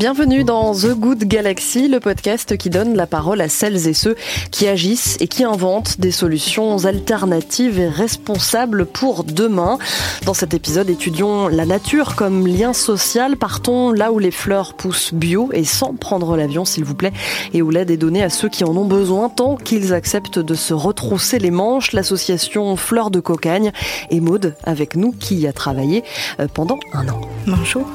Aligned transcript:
Bienvenue 0.00 0.44
dans 0.44 0.72
The 0.72 0.94
Good 0.94 1.24
Galaxy, 1.24 1.86
le 1.86 2.00
podcast 2.00 2.56
qui 2.56 2.70
donne 2.70 2.96
la 2.96 3.06
parole 3.06 3.42
à 3.42 3.50
celles 3.50 3.86
et 3.86 3.92
ceux 3.92 4.16
qui 4.50 4.66
agissent 4.66 5.18
et 5.20 5.28
qui 5.28 5.44
inventent 5.44 6.00
des 6.00 6.10
solutions 6.10 6.86
alternatives 6.86 7.78
et 7.78 7.86
responsables 7.86 8.86
pour 8.86 9.24
demain. 9.24 9.76
Dans 10.24 10.32
cet 10.32 10.54
épisode, 10.54 10.88
étudions 10.88 11.48
la 11.48 11.66
nature 11.66 12.16
comme 12.16 12.46
lien 12.46 12.72
social. 12.72 13.36
Partons 13.36 13.92
là 13.92 14.10
où 14.10 14.18
les 14.18 14.30
fleurs 14.30 14.72
poussent 14.72 15.12
bio 15.12 15.50
et 15.52 15.64
sans 15.64 15.92
prendre 15.92 16.34
l'avion, 16.34 16.64
s'il 16.64 16.84
vous 16.84 16.94
plaît, 16.94 17.12
et 17.52 17.60
où 17.60 17.68
l'aide 17.68 17.90
est 17.90 17.98
donnée 17.98 18.22
à 18.22 18.30
ceux 18.30 18.48
qui 18.48 18.64
en 18.64 18.74
ont 18.74 18.86
besoin 18.86 19.28
tant 19.28 19.56
qu'ils 19.56 19.92
acceptent 19.92 20.38
de 20.38 20.54
se 20.54 20.72
retrousser 20.72 21.38
les 21.38 21.50
manches. 21.50 21.92
L'association 21.92 22.74
Fleurs 22.76 23.10
de 23.10 23.20
Cocagne 23.20 23.70
et 24.08 24.20
Maude 24.20 24.56
avec 24.64 24.96
nous 24.96 25.12
qui 25.12 25.36
y 25.36 25.46
a 25.46 25.52
travaillé 25.52 26.04
euh, 26.40 26.48
pendant 26.48 26.78
un 26.94 27.06
an. 27.08 27.20
Bonjour. 27.46 27.86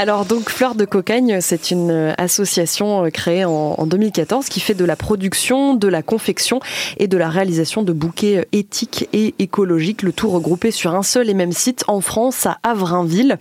Alors 0.00 0.24
donc 0.24 0.48
Fleur 0.48 0.76
de 0.76 0.86
Cocagne, 0.86 1.42
c'est 1.42 1.70
une 1.70 1.90
euh, 1.90 2.14
association 2.16 3.04
euh, 3.04 3.10
créée 3.10 3.44
en, 3.44 3.84
2014 3.84 4.46
qui 4.46 4.58
fait 4.58 4.72
de 4.72 4.86
la 4.86 4.96
production, 4.96 5.74
de 5.74 5.88
la 5.88 6.00
confection 6.00 6.58
et 6.96 7.06
de 7.06 7.18
la 7.18 7.28
réalisation 7.28 7.82
de 7.82 7.92
bouquets 7.92 8.38
euh, 8.38 8.44
éthiques 8.52 9.10
et 9.12 9.34
écologiques, 9.38 10.00
le 10.00 10.14
tout 10.14 10.30
regroupé 10.30 10.70
sur 10.70 10.94
un 10.94 11.02
seul 11.02 11.28
et 11.28 11.34
même 11.34 11.52
site 11.52 11.84
en 11.86 12.00
France, 12.00 12.46
à 12.46 12.56
Avrainville. 12.62 13.36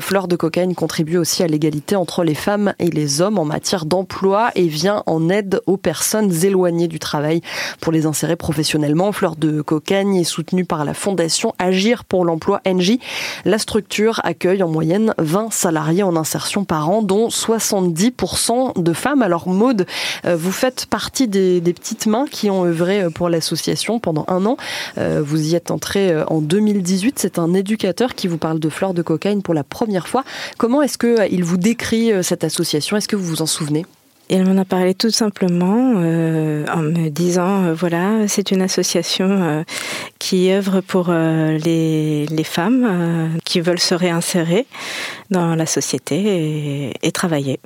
Fleur 0.00 0.28
de 0.28 0.36
Cocagne 0.36 0.74
contribue 0.74 1.16
aussi 1.16 1.42
à 1.42 1.46
l'égalité 1.48 1.96
entre 1.96 2.22
les 2.22 2.34
femmes 2.34 2.74
et 2.78 2.90
les 2.90 3.20
hommes 3.20 3.38
en 3.38 3.44
matière 3.44 3.84
d'emploi 3.84 4.50
et 4.54 4.66
vient 4.68 5.02
en 5.06 5.28
aide 5.28 5.60
aux 5.66 5.76
personnes 5.76 6.32
éloignées 6.44 6.88
du 6.88 6.98
travail 6.98 7.40
pour 7.80 7.92
les 7.92 8.06
insérer 8.06 8.36
professionnellement. 8.36 9.12
Fleur 9.12 9.36
de 9.36 9.60
Cocagne 9.60 10.16
est 10.16 10.24
soutenue 10.24 10.64
par 10.64 10.84
la 10.84 10.94
fondation 10.94 11.54
Agir 11.58 12.04
pour 12.04 12.24
l'emploi 12.24 12.60
NJ. 12.66 12.98
La 13.44 13.58
structure 13.58 14.20
accueille 14.24 14.62
en 14.62 14.68
moyenne 14.68 15.14
20 15.18 15.52
salariés 15.52 15.95
en 16.02 16.16
insertion 16.16 16.64
par 16.64 16.90
an, 16.90 17.02
dont 17.02 17.28
70% 17.28 18.82
de 18.82 18.92
femmes. 18.92 19.22
Alors 19.22 19.48
Maude, 19.48 19.86
euh, 20.24 20.36
vous 20.36 20.52
faites 20.52 20.86
partie 20.86 21.28
des, 21.28 21.60
petites 21.60 22.06
mains 22.06 22.26
qui 22.30 22.50
ont 22.50 22.64
œuvré 22.64 23.02
euh, 23.02 23.10
pour 23.10 23.28
l'association 23.28 23.98
pendant 23.98 24.24
un 24.28 24.46
an. 24.46 24.56
Euh, 24.98 25.22
vous 25.24 25.50
y 25.50 25.54
êtes 25.54 25.70
entrée 25.70 26.14
en 26.28 26.40
2018. 26.40 27.18
C'est 27.18 27.38
un 27.38 27.54
éducateur 27.54 28.14
qui 28.14 28.28
vous 28.28 28.38
parle 28.38 28.60
de 28.60 28.68
fleurs 28.68 28.94
de 28.94 29.02
cocaïne 29.02 29.42
pour 29.42 29.54
la 29.54 29.64
première 29.64 30.08
fois. 30.08 30.24
Comment 30.58 30.82
est-ce 30.82 30.98
qu'il 30.98 31.44
vous 31.44 31.56
décrit 31.56 32.12
cette 32.22 32.44
association? 32.44 32.96
Est-ce 32.96 33.08
que 33.08 33.16
vous 33.16 33.24
vous 33.24 33.42
en 33.42 33.46
souvenez? 33.46 33.84
Elle 34.28 34.46
m'en 34.46 34.60
a 34.60 34.64
parlé 34.64 34.94
tout 34.94 35.10
simplement 35.10 35.94
euh, 35.96 36.64
en 36.72 36.82
me 36.82 37.08
disant 37.08 37.64
euh, 37.64 37.74
voilà, 37.74 38.26
c'est 38.26 38.50
une 38.50 38.62
association 38.62 39.28
euh, 39.30 39.62
qui 40.18 40.50
œuvre 40.50 40.80
pour 40.80 41.12
les, 41.12 42.26
les, 42.26 42.44
femmes 42.44 43.30
qui 43.44 43.60
veulent 43.60 43.78
se 43.78 43.94
réinsérer 43.94 44.66
dans 45.30 45.54
la 45.54 45.66
société 45.66 46.16
et, 46.16 46.92
et 47.02 47.12
travailler. 47.12 47.60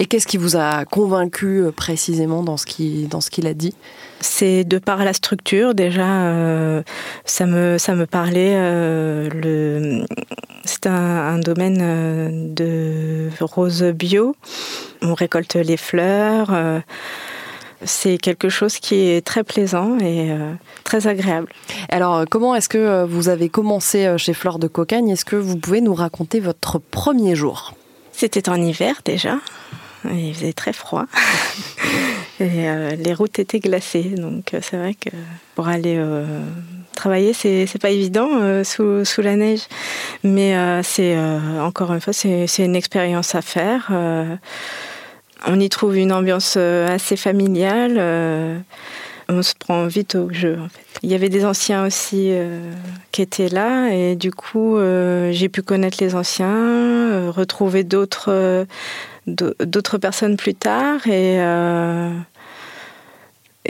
Et 0.00 0.06
qu'est-ce 0.06 0.26
qui 0.26 0.38
vous 0.38 0.56
a 0.56 0.84
convaincu 0.86 1.64
précisément 1.76 2.42
dans 2.42 2.56
ce 2.56 2.66
qu'il 2.66 3.08
dans 3.08 3.20
ce 3.20 3.30
qu'il 3.30 3.46
a 3.46 3.54
dit? 3.54 3.74
C'est 4.20 4.64
de 4.64 4.78
par 4.78 5.04
la 5.04 5.12
structure 5.12 5.74
déjà, 5.74 6.82
ça 7.24 7.46
me 7.46 7.78
ça 7.78 7.94
me 7.94 8.06
parlait 8.06 8.54
le 9.30 10.04
c'est 10.64 10.86
un, 10.86 11.38
domaine 11.38 11.78
euh, 11.80 12.28
de 12.32 13.30
rose 13.40 13.82
bio. 13.82 14.36
On 15.02 15.14
récolte 15.14 15.54
les 15.54 15.76
fleurs. 15.76 16.52
Euh, 16.52 16.80
c'est 17.84 18.18
quelque 18.18 18.50
chose 18.50 18.78
qui 18.78 18.94
est 18.94 19.26
très 19.26 19.42
plaisant 19.42 19.98
et 19.98 20.30
euh, 20.30 20.52
très 20.84 21.06
agréable. 21.06 21.48
Alors, 21.88 22.24
comment 22.30 22.54
est-ce 22.54 22.68
que 22.68 23.04
vous 23.04 23.28
avez 23.30 23.48
commencé 23.48 24.14
chez 24.18 24.34
Fleurs 24.34 24.58
de 24.58 24.68
Cocagne? 24.68 25.08
Est-ce 25.08 25.24
que 25.24 25.36
vous 25.36 25.56
pouvez 25.56 25.80
nous 25.80 25.94
raconter 25.94 26.40
votre 26.40 26.78
premier 26.78 27.34
jour? 27.34 27.74
C'était 28.12 28.50
en 28.50 28.60
hiver 28.60 29.00
déjà. 29.04 29.36
Il 30.04 30.34
faisait 30.34 30.52
très 30.52 30.72
froid. 30.72 31.06
et 32.40 32.96
les 32.96 33.14
routes 33.14 33.38
étaient 33.38 33.60
glacées. 33.60 34.14
Donc, 34.16 34.54
c'est 34.60 34.76
vrai 34.76 34.94
que 34.94 35.10
pour 35.54 35.68
aller 35.68 35.98
travailler, 37.00 37.32
c'est 37.32 37.80
pas 37.80 37.90
évident 37.90 38.28
euh, 38.42 38.62
sous, 38.62 39.06
sous, 39.06 39.22
la 39.22 39.34
neige, 39.34 39.62
mais 40.22 40.54
euh, 40.54 40.82
c'est 40.82 41.16
euh, 41.16 41.60
encore 41.62 41.94
une 41.94 42.00
fois 42.00 42.12
c'est 42.12 42.46
une 42.58 42.76
expérience 42.76 43.34
à 43.34 43.40
faire. 43.40 43.90
on 45.46 45.58
y 45.58 45.68
trouve 45.70 45.96
une 45.96 46.12
ambiance 46.12 46.56
assez 46.56 47.16
familiale. 47.16 47.94
On 49.30 49.42
se 49.42 49.54
prend 49.54 49.86
vite 49.86 50.14
au 50.14 50.32
jeu. 50.32 50.58
Il 51.02 51.10
y 51.10 51.14
avait 51.14 51.28
des 51.28 51.44
anciens 51.44 51.86
aussi 51.86 52.32
qui 53.12 53.22
étaient 53.22 53.48
là 53.48 53.88
et 53.88 54.16
du 54.16 54.30
coup 54.30 54.78
j'ai 55.30 55.48
pu 55.48 55.62
connaître 55.62 55.98
les 56.00 56.14
anciens, 56.14 57.30
retrouver 57.30 57.84
d'autres 57.84 58.66
d'autres 59.26 59.98
personnes 59.98 60.36
plus 60.36 60.54
tard 60.54 61.06
et 61.06 61.38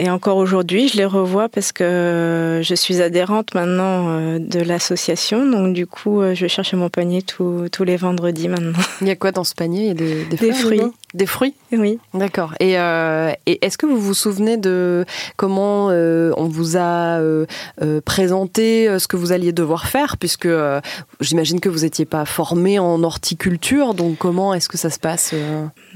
et 0.01 0.09
encore 0.09 0.37
aujourd'hui, 0.37 0.87
je 0.87 0.97
les 0.97 1.05
revois 1.05 1.47
parce 1.47 1.71
que 1.71 2.59
je 2.63 2.73
suis 2.73 3.03
adhérente 3.03 3.53
maintenant 3.53 4.09
euh, 4.09 4.39
de 4.39 4.59
l'association. 4.59 5.45
Donc, 5.45 5.75
du 5.75 5.85
coup, 5.85 6.21
euh, 6.21 6.33
je 6.33 6.47
cherche 6.47 6.73
mon 6.73 6.89
panier 6.89 7.21
tous 7.21 7.83
les 7.83 7.97
vendredis 7.97 8.47
maintenant. 8.47 8.79
Il 9.01 9.07
y 9.07 9.11
a 9.11 9.15
quoi 9.15 9.31
dans 9.31 9.43
ce 9.43 9.53
panier? 9.53 9.81
Il 9.81 9.87
y 9.87 9.91
a 9.91 9.93
des, 9.93 10.25
des, 10.25 10.53
fruits. 10.53 10.81
Des 11.13 11.27
fruits? 11.27 11.53
Oui. 11.71 11.99
D'accord. 12.15 12.55
Et, 12.59 12.79
euh, 12.79 13.31
et 13.45 13.63
est-ce 13.63 13.77
que 13.77 13.85
vous 13.85 13.99
vous 13.99 14.15
souvenez 14.15 14.57
de 14.57 15.05
comment 15.37 15.89
on 15.89 16.47
vous 16.47 16.77
a 16.77 17.21
présenté 18.03 18.97
ce 18.97 19.07
que 19.07 19.17
vous 19.17 19.33
alliez 19.33 19.51
devoir 19.51 19.85
faire? 19.85 20.17
Puisque 20.17 20.49
j'imagine 21.19 21.59
que 21.59 21.69
vous 21.69 21.81
n'étiez 21.81 22.05
pas 22.05 22.25
formé 22.25 22.79
en 22.79 23.03
horticulture. 23.03 23.93
Donc, 23.93 24.17
comment 24.17 24.55
est-ce 24.55 24.67
que 24.67 24.79
ça 24.79 24.89
se 24.89 24.97
passe 24.97 25.35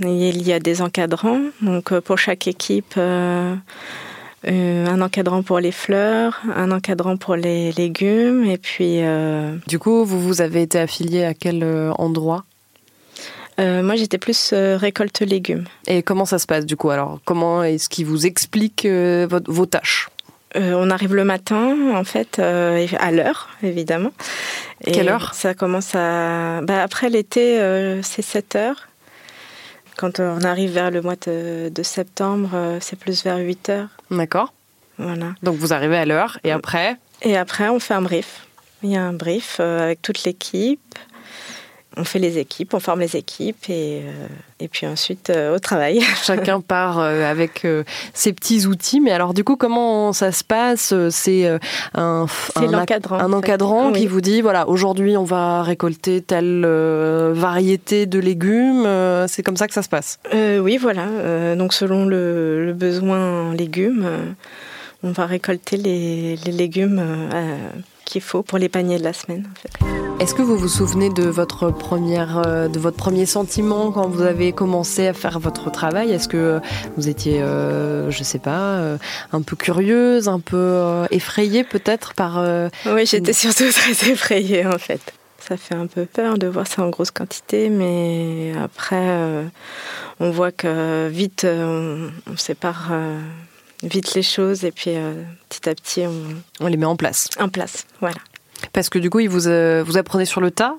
Il 0.04 0.48
y 0.48 0.54
a 0.54 0.60
des 0.60 0.84
encadrants. 0.84 1.42
Donc, 1.64 1.98
pour 2.02 2.20
chaque 2.20 2.48
équipe 2.48 3.00
euh, 4.48 4.86
un 4.86 5.02
encadrant 5.02 5.42
pour 5.42 5.60
les 5.60 5.72
fleurs, 5.72 6.40
un 6.56 6.72
encadrant 6.72 7.18
pour 7.18 7.36
les 7.36 7.72
légumes, 7.72 8.46
et 8.46 8.58
puis. 8.58 9.02
Euh, 9.02 9.56
du 9.68 9.80
coup, 9.80 10.06
vous 10.06 10.22
vous 10.22 10.42
avez 10.42 10.62
été 10.62 10.80
affilié 10.80 11.24
à 11.24 11.34
quel 11.34 11.64
euh, 11.64 11.92
endroit? 11.94 12.46
Moi, 13.58 13.96
j'étais 13.96 14.18
plus 14.18 14.54
récolte 14.54 15.22
légumes. 15.22 15.64
Et 15.88 16.04
comment 16.04 16.26
ça 16.26 16.40
se 16.40 16.46
passe 16.46 16.66
du 16.66 16.76
coup? 16.76 16.90
Alors, 16.90 17.20
comment 17.24 17.64
est-ce 17.64 17.88
qu'il 17.88 18.06
vous 18.06 18.26
explique 18.26 18.86
vos 18.86 19.66
tâches? 19.66 20.10
On 20.56 20.90
arrive 20.90 21.16
le 21.16 21.24
matin, 21.24 21.74
en 21.94 22.04
fait, 22.04 22.40
à 22.40 23.12
l'heure, 23.14 23.52
évidemment. 23.64 24.12
Quelle 24.84 25.08
heure? 25.08 25.34
Ça 25.34 25.54
commence 25.54 25.96
à. 25.96 26.60
Bah, 26.64 26.84
après 26.84 27.10
l'été, 27.10 27.58
c'est 28.02 28.22
7 28.22 28.56
heures. 28.58 28.90
Quand 29.98 30.20
on 30.20 30.42
arrive 30.42 30.72
vers 30.72 30.92
le 30.92 31.02
mois 31.02 31.16
de, 31.16 31.72
septembre, 31.84 32.50
euh, 32.54 32.78
c'est 32.82 32.98
plus 32.98 33.24
vers 33.24 33.38
8 33.38 33.70
heures. 33.70 33.90
D'accord. 34.12 34.54
Voilà. 34.98 35.34
Donc 35.44 35.56
vous 35.56 35.74
arrivez 35.74 35.98
à 35.98 36.06
l'heure 36.06 36.40
et 36.44 36.52
après 36.52 36.98
Et 37.22 37.38
après, 37.38 37.70
on 37.70 37.80
fait 37.80 37.94
un 37.94 38.02
brief. 38.02 38.46
Il 38.84 38.92
y 38.92 38.98
a 38.98 39.04
un 39.04 39.14
brief 39.14 39.58
euh, 39.60 39.82
avec 39.82 40.02
toute 40.02 40.24
l'équipe 40.24 40.96
on 41.98 42.04
fait 42.04 42.20
les 42.20 42.38
équipes, 42.38 42.74
on 42.74 42.80
forme 42.80 43.00
les 43.00 43.16
équipes 43.16 43.70
et, 43.70 44.02
euh, 44.04 44.28
et 44.60 44.68
puis 44.68 44.86
ensuite 44.88 45.30
euh, 45.30 45.56
au 45.56 45.60
travail. 45.60 46.02
Chacun 46.24 46.62
part 46.62 47.00
euh, 47.00 47.30
avec 47.30 47.66
ses 48.14 48.34
petits 48.34 48.66
outils. 48.66 49.00
Mais 49.00 49.12
alors 49.12 49.34
du 49.34 49.44
coup, 49.44 49.56
comment 49.56 50.14
ça 50.14 50.32
se 50.32 50.44
passe 50.44 50.94
C'est 51.10 51.48
un, 51.94 52.26
un, 52.56 52.74
encadrant, 52.74 53.92
qui 53.94 54.08
vous 54.08 54.22
dit, 54.22 54.42
voilà, 54.42 54.68
aujourd'hui 54.68 55.18
on 55.18 55.24
va 55.24 55.64
récolter 55.64 56.22
telle 56.22 56.66
variété 56.66 58.06
de 58.06 58.20
légumes. 58.20 58.88
C'est 59.28 59.44
comme 59.44 59.58
ça 59.58 59.68
que 59.68 59.74
ça 59.74 59.82
se 59.82 59.90
passe? 59.90 60.20
Oui, 60.34 60.78
voilà. 60.78 61.56
donc 61.56 61.74
selon 61.74 62.06
le, 62.06 62.74
besoin 62.76 63.50
en 63.50 63.52
légumes, 63.52 64.08
on 65.04 65.12
va 65.12 65.26
récolter 65.26 65.78
les, 65.78 66.36
les 66.46 66.52
légumes 66.52 67.02
qu'il 68.16 68.22
faut 68.22 68.44
pour 68.44 68.58
les 68.58 68.70
paniers 68.70 68.98
de 68.98 69.04
la 69.04 69.12
semaine. 69.12 69.46
En 69.52 69.60
fait. 69.60 70.22
Est-ce 70.22 70.34
que 70.34 70.42
vous 70.42 70.56
vous 70.56 70.70
souvenez 70.70 71.10
de 71.10 71.24
votre, 71.24 71.70
première, 71.70 72.42
euh, 72.46 72.70
de 72.70 72.80
votre 72.80 72.96
premier 72.96 73.26
sentiment 73.26 73.92
quand 73.92 74.08
vous 74.08 74.22
avez 74.22 74.54
commencé 74.54 75.06
à 75.08 75.14
faire 75.14 75.38
votre 75.38 75.70
travail? 75.70 76.12
Est-ce 76.14 76.30
que 76.30 76.62
vous 76.96 77.10
étiez, 77.10 77.42
euh, 77.42 78.10
je 78.12 78.24
sais 78.24 78.40
pas, 78.40 78.76
euh, 78.78 78.98
un 79.34 79.42
peu 79.42 79.58
curieuse, 79.58 80.30
un 80.30 80.40
peu 80.40 80.82
effrayée 81.12 81.66
peut-être 81.66 82.14
par... 82.14 82.42
oui, 82.86 83.06
j'étais 83.06 83.34
surtout 83.34 83.70
très 83.74 84.10
effrayée 84.10 84.66
en 84.66 84.78
fait. 84.78 85.02
Ça 85.40 85.58
fait 85.58 85.76
un 85.76 85.88
peu 85.88 86.06
peur 86.06 86.38
de 86.38 86.48
voir 86.48 86.66
ça 86.66 86.84
en 86.84 86.90
grosse 86.90 87.12
quantité, 87.12 87.70
mais 87.70 88.54
après, 88.64 89.46
on 90.22 90.32
voit 90.32 90.54
que 90.54 91.10
vite, 91.10 91.46
on, 91.46 92.10
sépare 92.38 92.94
vite 93.86 94.14
les 94.14 94.24
choses 94.24 94.66
et 94.66 94.72
puis 94.72 94.92
petit 95.50 95.70
à 95.70 95.76
petit, 95.76 96.04
on, 96.06 96.14
on 96.60 96.68
les 96.68 96.78
met 96.78 96.86
en 96.86 96.96
place. 96.96 97.30
En 97.40 97.50
place, 97.50 97.86
voilà. 98.00 98.18
Parce 98.74 98.90
que 98.90 99.00
du 99.00 99.10
coup, 99.10 99.20
vous, 99.28 99.48
euh, 99.48 99.84
vous 99.86 99.98
apprenez 99.98 100.26
sur 100.26 100.42
le 100.42 100.52
tas? 100.52 100.76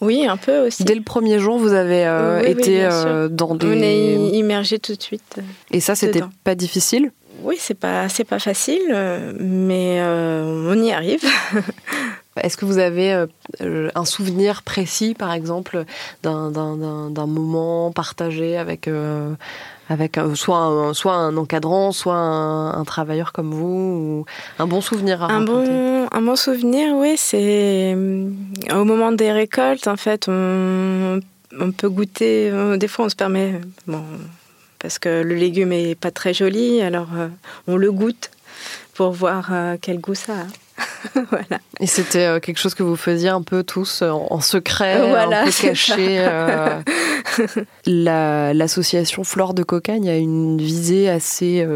Oui, 0.00 0.26
un 0.26 0.36
peu 0.36 0.66
aussi. 0.66 0.84
Dès 0.84 0.94
le 0.94 1.02
premier 1.02 1.38
jour, 1.38 1.58
vous 1.58 1.72
avez 1.72 2.04
euh, 2.04 2.42
été 2.42 2.84
euh, 2.84 3.28
dans 3.28 3.54
des... 3.54 3.66
On 3.66 3.82
est 3.82 4.36
immergé 4.36 4.78
tout 4.78 4.94
de 4.94 5.02
suite. 5.02 5.40
Et 5.70 5.80
ça, 5.80 5.94
c'était 5.94 6.22
pas 6.44 6.54
difficile? 6.54 7.10
Oui, 7.42 7.56
c'est 7.58 7.74
pas, 7.74 8.06
pas 8.28 8.38
facile, 8.38 8.94
mais 9.40 10.02
on 10.02 10.82
y 10.82 10.92
arrive. 10.92 11.24
Est-ce 12.40 12.56
que 12.56 12.64
vous 12.64 12.78
avez 12.78 13.26
euh, 13.60 13.90
un 13.94 14.04
souvenir 14.04 14.62
précis, 14.62 15.14
par 15.14 15.32
exemple, 15.32 15.84
d'un 16.22 17.26
moment 17.26 17.92
partagé 17.92 18.56
avec, 18.56 18.88
euh, 18.88 19.34
avec 19.92 20.18
soit, 20.34 20.58
un, 20.58 20.94
soit 20.94 21.14
un 21.14 21.36
encadrant, 21.36 21.92
soit 21.92 22.16
un, 22.16 22.84
travailleur 22.84 23.32
comme 23.32 23.52
vous 23.52 23.66
ou 23.66 24.26
Un 24.58 24.66
bon 24.66 24.80
souvenir 24.80 25.22
à 25.22 25.32
un 25.32 25.42
bon, 25.42 26.08
un 26.10 26.22
bon 26.22 26.36
souvenir, 26.36 26.94
oui, 26.96 27.14
c'est 27.16 27.94
au 28.72 28.84
moment 28.84 29.12
des 29.12 29.30
récoltes, 29.32 29.86
en 29.86 29.96
fait, 29.96 30.26
on, 30.28 31.20
on 31.60 31.70
peut 31.70 31.88
goûter, 31.88 32.50
des 32.76 32.88
fois 32.88 33.04
on 33.04 33.08
se 33.08 33.16
permet, 33.16 33.60
bon, 33.86 34.02
parce 34.78 34.98
que 34.98 35.22
le 35.22 35.34
légume 35.34 35.72
est 35.72 35.94
pas 35.94 36.10
très 36.10 36.34
joli, 36.34 36.82
alors 36.82 37.08
on 37.68 37.76
le 37.76 37.92
goûte 37.92 38.30
pour 38.94 39.12
voir 39.12 39.52
quel 39.80 40.00
goût 40.00 40.14
ça 40.14 40.32
a. 40.32 40.46
voilà. 41.30 41.60
Et 41.80 41.86
c'était 41.86 42.26
euh, 42.26 42.40
quelque 42.40 42.58
chose 42.58 42.74
que 42.74 42.82
vous 42.82 42.96
faisiez 42.96 43.28
un 43.28 43.42
peu 43.42 43.62
tous 43.62 44.02
euh, 44.02 44.10
en, 44.10 44.40
secret, 44.40 44.94
un 44.94 45.44
peu 45.44 45.50
caché. 45.50 46.18
Euh. 46.18 46.80
L'association 48.54 49.24
Flore 49.24 49.54
de 49.54 49.62
Cocagne 49.62 50.08
a 50.08 50.16
une 50.16 50.58
visée 50.58 51.08
assez 51.08 51.66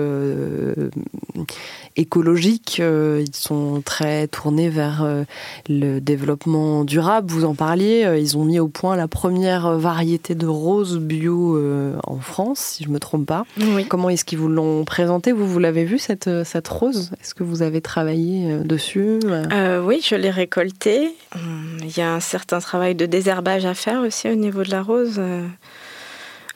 écologique. 1.97 2.79
Ils 2.79 3.35
sont 3.35 3.83
très 3.85 4.29
tournés 4.29 4.69
vers 4.69 5.07
le 5.69 6.01
développement 6.01 6.85
durable. 6.85 7.31
Vous 7.31 7.45
en 7.45 7.55
parliez. 7.55 8.17
Ils 8.19 8.37
ont 8.37 8.45
mis 8.45 8.59
au 8.59 8.69
point 8.69 8.97
la 8.97 9.09
première 9.09 9.79
variété 9.79 10.35
de 10.35 10.47
roses 10.47 10.99
bio 10.99 11.61
en 12.05 12.19
France, 12.19 12.59
si 12.59 12.85
je 12.85 12.89
me 12.89 12.99
trompe 12.99 13.27
pas. 13.27 13.45
Comment 13.89 14.11
est-ce 14.11 14.25
qu'ils 14.25 14.39
vous 14.39 14.49
l'ont 14.49 14.85
présenté? 14.85 15.33
Vous, 15.33 15.47
vous 15.47 15.59
l'avez 15.59 15.85
vu 15.85 15.99
cette, 15.99 16.31
cette 16.45 16.69
rose? 16.69 17.13
Est-ce 17.21 17.35
que 17.35 17.45
vous 17.45 17.63
avez 17.63 17.81
travaillé 17.81 18.59
dessus 18.65 19.19
euh, 19.25 19.83
Oui, 19.83 20.01
je 20.03 20.15
l'ai 20.15 20.31
récolté. 20.31 21.15
Il 21.81 21.97
y 21.97 22.01
a 22.01 22.13
un 22.13 22.21
certain 22.21 22.61
travail 22.61 22.95
de 22.95 23.07
désherbage 23.07 23.65
à 23.65 23.75
faire 23.75 24.01
aussi 24.01 24.29
au 24.29 24.35
niveau 24.35 24.63
de 24.63 24.71
la 24.71 24.83
rose. 24.83 25.21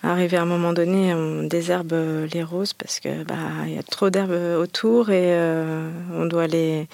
Euh, 0.05 0.09
arrivé 0.09 0.37
à 0.37 0.43
un 0.43 0.47
moment 0.47 0.73
donné, 0.73 1.15
on 1.15 1.43
désherbe 1.43 1.95
les 2.33 2.43
roses 2.43 2.73
parce 2.73 3.01
que 3.01 3.23
bah 3.25 3.67
y 3.67 3.79
a 3.79 3.83
trop 3.83 4.11
d'herbes 4.11 4.59
autour 4.59 5.11
et 5.11 5.33
euh, 5.35 5.91
on 6.13 6.27
doit 6.27 6.47
les 6.47 6.87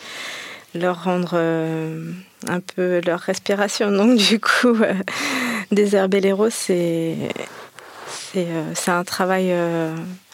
leur 0.75 1.05
rendre 1.05 1.37
un 2.49 2.61
peu 2.61 3.00
leur 3.06 3.20
respiration. 3.20 3.91
Donc 3.91 4.19
du 4.19 4.41
coup, 4.41 4.76
désherber 5.73 6.20
les 6.20 6.32
roses, 6.32 6.55
c'est 6.55 7.17
c'est 8.75 8.91
un 8.91 9.05
travail 9.05 9.55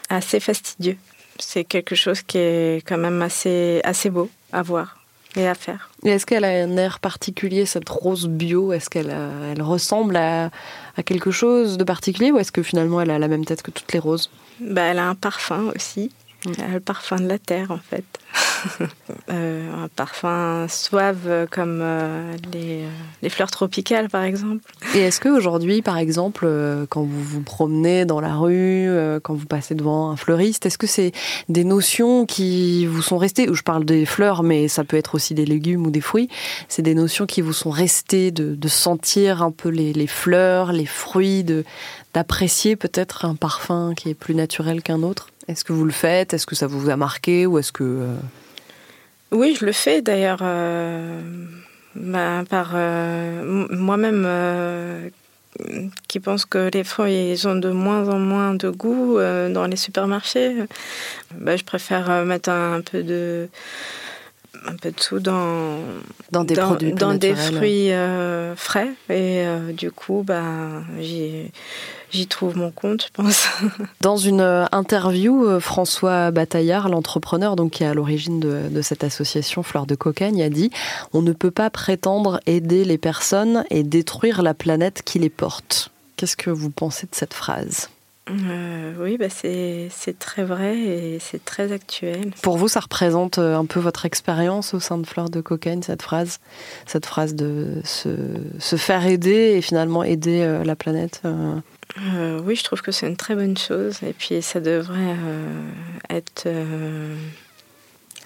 assez 0.08 0.40
fastidieux. 0.40 0.96
C'est 1.38 1.64
quelque 1.64 1.94
chose 1.94 2.22
qui 2.22 2.38
est 2.38 2.86
quand 2.86 2.98
même 2.98 3.22
assez 3.22 3.80
assez 3.84 4.10
beau 4.10 4.28
à 4.52 4.62
voir 4.62 5.01
et 5.37 5.46
à 5.46 5.55
faire. 5.55 5.90
Est-ce 6.05 6.26
qu'elle 6.26 6.44
a 6.44 6.49
un 6.49 6.76
air 6.76 6.99
particulier, 7.00 7.67
cette 7.67 7.88
rose 7.88 8.26
bio? 8.29 8.73
Est-ce 8.73 8.90
qu'elle 8.90 9.14
elle 9.50 9.62
ressemble 9.62 10.17
à, 10.17 10.50
à, 10.96 11.02
quelque 11.02 11.31
chose 11.31 11.79
de 11.79 11.84
particulier 11.84 12.31
ou 12.32 12.38
est-ce 12.38 12.52
que 12.52 12.62
finalement 12.62 13.00
elle 13.00 13.11
a 13.11 13.19
la 13.19 13.29
même 13.29 13.44
tête 13.44 13.62
que 13.62 13.70
toutes 13.70 13.93
les 13.93 13.99
roses? 13.99 14.31
Bah, 14.61 14.82
Elle 14.82 14.99
a 14.99 15.08
un 15.08 15.14
parfum 15.14 15.73
aussi. 15.75 16.11
A 16.46 16.72
le 16.72 16.80
parfum 16.80 17.16
de 17.16 17.28
la 17.28 17.38
terre 17.38 17.70
en 17.70 17.78
fait. 17.78 18.04
Euh, 19.30 19.84
un 19.84 19.88
parfum 19.88 20.66
suave 20.68 21.48
comme 21.50 21.80
euh, 21.82 22.36
les, 22.52 22.82
euh, 22.82 22.88
les, 23.22 23.28
fleurs 23.28 23.50
tropicales 23.50 24.08
par 24.08 24.22
exemple. 24.22 24.62
Et 24.94 25.00
est-ce 25.00 25.20
qu'aujourd'hui 25.20 25.82
par 25.82 25.98
exemple 25.98 26.46
quand 26.88 27.02
vous 27.02 27.22
vous 27.22 27.40
promenez 27.40 28.04
dans 28.04 28.20
la 28.20 28.36
rue, 28.36 28.88
quand 29.22 29.34
vous 29.34 29.46
passez 29.46 29.74
devant 29.74 30.10
un 30.10 30.16
fleuriste, 30.16 30.66
est-ce 30.66 30.78
que 30.78 30.86
c'est 30.86 31.12
des 31.48 31.64
notions 31.64 32.24
qui 32.24 32.86
vous 32.86 33.02
sont 33.02 33.18
restées, 33.18 33.48
ou 33.48 33.54
je 33.54 33.62
parle 33.62 33.84
des 33.84 34.06
fleurs 34.06 34.42
mais 34.42 34.68
ça 34.68 34.84
peut 34.84 34.96
être 34.96 35.14
aussi 35.16 35.34
des 35.34 35.44
légumes 35.44 35.86
ou 35.86 35.90
des 35.90 36.00
fruits, 36.00 36.28
c'est 36.68 36.82
des 36.82 36.94
notions 36.94 37.26
qui 37.26 37.40
vous 37.40 37.52
sont 37.52 37.70
restées 37.70 38.30
de, 38.30 38.54
de 38.54 38.68
sentir 38.68 39.42
un 39.42 39.50
peu 39.50 39.70
les, 39.70 39.92
les 39.92 40.06
fleurs, 40.06 40.72
les 40.72 40.86
fruits, 40.86 41.44
d'apprécier 42.14 42.76
peut-être 42.76 43.24
un 43.24 43.34
parfum 43.34 43.94
qui 43.96 44.10
est 44.10 44.14
plus 44.14 44.34
naturel 44.34 44.82
qu'un 44.82 45.02
autre? 45.02 45.31
Est-ce 45.48 45.64
que 45.64 45.72
vous 45.72 45.84
le 45.84 45.92
faites? 45.92 46.34
Est-ce 46.34 46.46
que 46.46 46.54
ça 46.54 46.66
vous 46.66 46.88
a 46.88 46.96
marqué? 46.96 47.46
Ou 47.46 47.58
est-ce 47.58 47.72
que 47.72 47.84
euh, 47.84 48.14
Oui, 49.32 49.56
je 49.58 49.66
le 49.66 49.72
fais 49.72 50.02
d'ailleurs. 50.02 50.40
Euh, 50.42 51.20
bah, 51.94 52.44
par 52.48 52.72
euh, 52.74 53.66
moi-même 53.70 55.10
qui 56.08 56.18
pense 56.20 56.46
que 56.46 56.70
les 56.72 56.82
fruits 56.84 57.38
ont 57.44 57.56
de 57.56 57.70
moins 57.70 58.08
en 58.08 58.18
moins 58.18 58.54
de 58.54 58.70
goût 58.70 59.18
dans 59.18 59.66
les 59.66 59.76
supermarchés. 59.76 60.54
Bah, 61.34 61.56
je 61.56 61.64
préfère 61.64 62.24
mettre 62.24 62.48
un, 62.48 62.80
peu 62.80 63.02
de 63.02 63.48
un 64.67 64.76
peu 64.76 64.91
de 64.91 65.00
sous 65.00 65.20
dans 65.20 65.79
dans 66.31 66.44
des 66.44 66.55
produits 66.55 66.93
dans 66.93 67.14
des 67.14 67.35
fruits 67.35 67.91
frais 68.56 68.91
et 69.11 69.44
du 69.73 69.91
coup 69.91 70.23
bah 70.26 70.82
j'y 72.12 72.26
trouve 72.26 72.56
mon 72.56 72.70
compte, 72.70 73.06
je 73.06 73.12
pense. 73.12 73.49
Dans 74.00 74.17
une 74.17 74.41
euh, 74.41 74.67
interview, 74.73 75.44
euh, 75.44 75.61
François 75.61 76.31
Bataillard, 76.31 76.88
l'entrepreneur 76.88 77.56
donc 77.56 77.73
qui 77.73 77.85
est 77.85 77.87
à 77.87 77.94
l'origine 77.94 78.41
de, 78.41 78.82
cette 78.82 79.05
association 79.05 79.62
Fleur 79.62 79.87
de 79.87 79.94
Cocagne, 79.94 80.43
a 80.43 80.50
dit 80.50 80.70
On 81.12 81.23
ne 81.23 81.32
peut 81.32 81.50
pas 81.50 81.70
prétendre 81.70 82.41
aider 82.47 82.85
les 82.85 82.99
personnes 82.99 83.64
et 83.70 83.82
détruire 83.82 84.43
la 84.43 84.55
planète 84.55 85.03
qui 85.05 85.19
les 85.19 85.31
porte. 85.31 85.91
Qu'est-ce 86.17 86.37
que 86.37 86.50
vous 86.50 86.70
pensez 86.70 87.06
de 87.06 87.14
cette 87.14 87.35
phrase? 87.35 87.88
Euh, 88.30 88.94
oui, 89.00 89.16
bah 89.16 89.28
c'est 89.28 89.90
très 90.19 90.44
vrai 90.44 90.78
et 90.78 91.19
c'est 91.19 91.44
très 91.44 91.72
actuel. 91.72 92.30
Pour 92.42 92.56
vous, 92.56 92.69
ça 92.69 92.80
représente 92.80 93.38
un 93.38 93.64
peu 93.64 93.80
votre 93.80 94.06
expérience 94.06 94.74
au 94.74 94.80
sein 94.80 94.98
de 94.98 95.06
Fleur 95.06 95.28
de 95.28 95.40
Cocagne, 95.40 95.82
cette 95.82 96.02
phrase 96.02 96.38
Cette 96.86 97.06
phrase 97.06 97.34
de 97.34 97.80
se, 97.84 98.10
se 98.58 98.76
faire 98.76 99.06
aider 99.06 99.54
et 99.56 99.60
finalement 99.60 100.04
aider 100.04 100.60
la 100.64 100.76
planète 100.76 101.22
euh, 101.98 102.40
oui, 102.44 102.56
je 102.56 102.64
trouve 102.64 102.80
que 102.80 102.92
c'est 102.92 103.06
une 103.06 103.16
très 103.16 103.34
bonne 103.34 103.56
chose. 103.56 104.02
Et 104.02 104.12
puis 104.12 104.40
ça 104.42 104.60
devrait 104.60 104.98
euh, 104.98 105.70
être, 106.10 106.44
euh, 106.46 107.14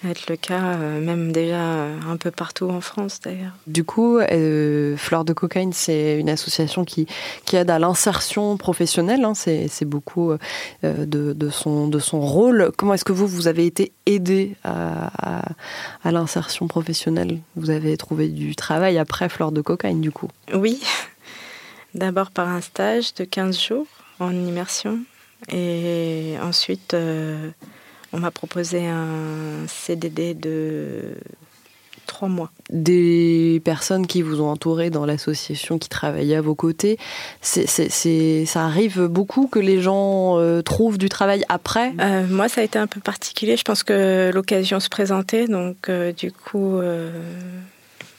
être 0.05 0.29
le 0.29 0.35
cas, 0.35 0.77
même 0.77 1.31
déjà 1.31 1.59
un 1.59 2.17
peu 2.17 2.31
partout 2.31 2.69
en 2.69 2.81
France 2.81 3.19
d'ailleurs. 3.23 3.53
Du 3.65 3.83
coup, 3.83 4.19
Fleur 4.97 5.25
de 5.25 5.33
Cocaïne, 5.33 5.73
c'est 5.73 6.19
une 6.19 6.29
association 6.29 6.85
qui, 6.85 7.07
qui 7.45 7.55
aide 7.55 7.69
à 7.69 7.79
l'insertion 7.79 8.57
professionnelle. 8.57 9.23
Hein. 9.23 9.33
c'est, 9.33 9.85
beaucoup 9.85 10.33
de, 10.83 11.05
de, 11.33 11.49
son, 11.49 11.87
de 11.87 11.99
son 11.99 12.21
rôle. 12.21 12.71
Comment 12.77 12.93
est-ce 12.93 13.05
que 13.05 13.13
vous, 13.13 13.27
vous 13.27 13.47
avez 13.47 13.65
été 13.65 13.91
aidé 14.05 14.55
à, 14.63 15.39
à, 15.39 15.45
à 16.03 16.11
l'insertion 16.11 16.67
professionnelle? 16.67 17.39
Vous 17.55 17.69
avez 17.69 17.97
trouvé 17.97 18.27
du 18.27 18.55
travail 18.55 18.97
après 18.97 19.29
Fleur 19.29 19.51
de 19.51 19.61
Cocaïne, 19.61 20.01
du 20.01 20.11
coup? 20.11 20.29
Oui. 20.53 20.81
D'abord 21.93 22.31
par 22.31 22.47
un 22.47 22.61
stage 22.61 23.13
de 23.15 23.23
15 23.23 23.59
jours 23.59 23.87
en 24.19 24.31
immersion 24.31 24.99
et 25.51 26.35
ensuite 26.41 26.93
euh, 26.93 27.49
on 28.17 28.21
m'a 28.21 28.31
proposé 28.31 28.87
un 28.87 29.67
CDD 29.67 30.33
de 30.33 31.15
3 32.05 32.27
mois. 32.27 32.51
Des 32.69 33.61
personnes 33.63 34.07
qui 34.07 34.21
vous 34.21 34.41
ont 34.41 34.49
entouré 34.49 34.89
dans 34.89 35.05
l'association, 35.05 35.77
qui 35.77 35.89
travaillaient 35.89 36.35
à 36.35 36.41
vos 36.41 36.55
côtés, 36.55 36.97
c'est, 37.41 38.45
ça 38.45 38.65
arrive 38.65 39.05
beaucoup 39.05 39.47
que 39.47 39.59
les 39.59 39.81
gens 39.81 40.39
euh, 40.39 40.61
trouvent 40.61 40.97
du 40.97 41.09
travail 41.09 41.43
après? 41.47 41.93
Euh, 41.99 42.25
Moi, 42.27 42.49
ça 42.49 42.61
a 42.61 42.63
été 42.63 42.79
un 42.79 42.87
peu 42.87 42.99
particulier. 42.99 43.55
Je 43.55 43.63
pense 43.63 43.83
que 43.83 44.31
l'occasion 44.33 44.79
se 44.79 44.89
présentait, 44.89 45.47
donc 45.47 45.89
du 46.17 46.31
coup, 46.31 46.79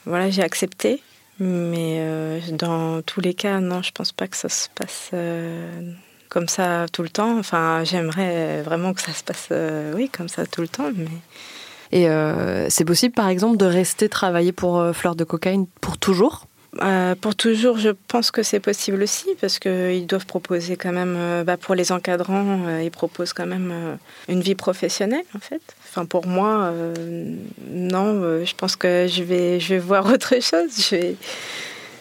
voilà, 0.06 0.30
j'ai 0.30 0.42
accepté. 0.42 1.02
Mais 1.40 1.98
euh, 2.00 2.40
dans 2.52 3.00
tous 3.02 3.20
les 3.20 3.34
cas, 3.34 3.60
non, 3.60 3.82
je 3.82 3.92
pense 3.92 4.12
pas 4.12 4.26
que 4.26 4.36
ça 4.36 4.48
se 4.48 4.68
passe 4.74 5.10
euh, 5.14 5.92
comme 6.28 6.48
ça 6.48 6.86
tout 6.92 7.02
le 7.02 7.08
temps. 7.08 7.38
Enfin, 7.38 7.82
j'aimerais 7.84 8.62
vraiment 8.62 8.94
que 8.94 9.00
ça 9.00 9.12
se 9.12 9.22
passe, 9.22 9.48
euh, 9.50 9.92
oui, 9.94 10.08
comme 10.08 10.28
ça 10.28 10.46
tout 10.46 10.60
le 10.60 10.68
temps. 10.68 10.90
Mais... 10.94 11.06
Et 11.90 12.06
c'est 12.70 12.84
possible, 12.84 13.14
par 13.14 13.28
exemple, 13.28 13.56
de 13.56 13.64
rester 13.64 14.08
travailler 14.08 14.52
pour 14.52 14.94
Fleur 14.94 15.16
de 15.16 15.24
Cocaïne 15.24 15.66
pour 15.80 15.96
toujours? 15.96 16.46
Pour 17.22 17.34
toujours, 17.34 17.78
je 17.78 17.88
pense 18.08 18.30
que 18.30 18.42
c'est 18.42 18.60
possible 18.60 19.02
aussi, 19.02 19.26
parce 19.40 19.58
qu'ils 19.58 20.06
doivent 20.06 20.26
proposer 20.26 20.76
quand 20.76 20.92
même, 20.92 21.44
bah, 21.44 21.56
pour 21.56 21.74
les 21.74 21.90
encadrants, 21.90 22.78
ils 22.78 22.90
proposent 22.90 23.32
quand 23.32 23.46
même 23.46 23.98
une 24.28 24.42
vie 24.42 24.54
professionnelle, 24.54 25.24
en 25.34 25.38
fait. 25.38 25.62
Enfin, 25.90 26.04
pour 26.04 26.26
moi, 26.26 26.64
euh, 26.64 27.34
non, 27.70 28.22
euh, 28.22 28.44
je 28.44 28.54
pense 28.54 28.76
que 28.76 29.06
je 29.08 29.22
vais, 29.22 29.58
je 29.58 29.74
vais 29.74 29.78
voir 29.78 30.06
autre 30.12 30.34
chose. 30.34 30.70
Je 30.76 30.96
vais... 30.96 31.16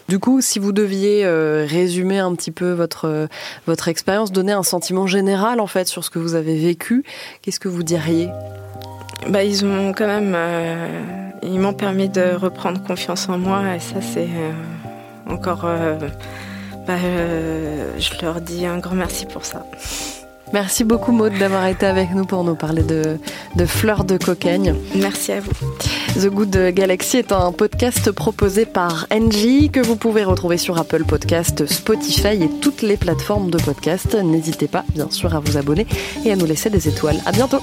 Du 0.07 0.19
coup, 0.19 0.39
si 0.41 0.59
vous 0.59 0.71
deviez 0.71 1.25
euh, 1.25 1.65
résumer 1.67 2.19
un 2.19 2.33
petit 2.33 2.51
peu 2.51 2.71
votre, 2.71 3.27
votre 3.65 3.87
expérience, 3.89 4.31
donner 4.31 4.53
un 4.53 4.63
sentiment 4.63 5.05
général 5.07 5.59
en 5.59 5.67
fait 5.67 5.87
sur 5.87 6.03
ce 6.03 6.09
que 6.09 6.19
vous 6.19 6.35
avez 6.35 6.57
vécu, 6.57 7.03
qu'est-ce 7.41 7.59
que 7.59 7.67
vous 7.67 7.83
diriez? 7.83 8.29
Bah, 9.29 9.43
Ils 9.43 9.65
ont 9.65 9.93
quand 9.93 10.07
même. 10.07 10.37
ils 11.43 11.59
m'ont 11.59 11.73
permis 11.73 12.07
de 12.07 12.35
reprendre 12.35 12.81
confiance 12.83 13.27
en 13.27 13.37
moi 13.37 13.75
et 13.75 13.79
ça, 13.79 14.01
c'est 14.01 14.29
encore. 15.29 15.65
Bah, 16.87 16.95
je 17.97 18.21
leur 18.21 18.39
dis 18.39 18.65
un 18.65 18.77
grand 18.77 18.95
merci 18.95 19.25
pour 19.25 19.43
ça. 19.43 19.65
Merci 20.53 20.83
beaucoup 20.83 21.11
Maud 21.11 21.33
d'avoir 21.37 21.65
été 21.67 21.85
avec 21.85 22.11
nous 22.13 22.25
pour 22.25 22.43
nous 22.43 22.55
parler 22.55 22.83
de, 22.83 23.17
de 23.55 23.65
fleurs 23.65 24.03
de 24.05 24.17
cocagne. 24.17 24.75
Merci 24.95 25.33
à 25.33 25.39
vous. 25.41 25.51
The 26.15 26.27
Good 26.29 26.73
Galaxy 26.73 27.17
est 27.17 27.31
un 27.31 27.51
podcast 27.51 28.11
proposé 28.11 28.65
par 28.65 29.07
Engie 29.11 29.69
que 29.69 29.79
vous 29.79 29.95
pouvez 29.97 30.23
retrouver 30.23 30.57
sur 30.57 30.77
Apple 30.77 31.03
Podcast, 31.03 31.65
Spotify 31.65 32.41
et 32.43 32.49
toutes 32.61 32.81
les 32.81 32.97
plateformes 32.97 33.51
de 33.51 33.57
podcast. 33.57 34.15
N'hésitez 34.15 34.67
pas 34.67 34.83
bien 34.93 35.11
sûr 35.11 35.35
à 35.35 35.39
vous 35.39 35.57
abonner 35.57 35.85
et 36.25 36.31
à 36.31 36.35
nous 36.35 36.45
laisser 36.45 36.69
des 36.69 36.87
étoiles. 36.87 37.17
À 37.25 37.31
bientôt. 37.31 37.59